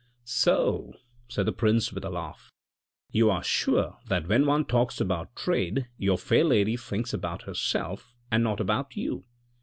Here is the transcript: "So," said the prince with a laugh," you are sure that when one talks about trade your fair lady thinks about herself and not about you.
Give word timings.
"So," 0.47 0.93
said 1.29 1.45
the 1.45 1.51
prince 1.51 1.93
with 1.93 2.03
a 2.03 2.09
laugh," 2.09 2.49
you 3.11 3.29
are 3.29 3.43
sure 3.43 3.99
that 4.07 4.27
when 4.27 4.47
one 4.47 4.65
talks 4.65 4.99
about 4.99 5.35
trade 5.35 5.89
your 5.95 6.17
fair 6.17 6.43
lady 6.43 6.75
thinks 6.75 7.13
about 7.13 7.43
herself 7.43 8.15
and 8.31 8.43
not 8.43 8.59
about 8.59 8.95
you. 8.97 9.25